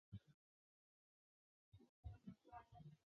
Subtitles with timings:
[2.25, 2.91] 萨卡文。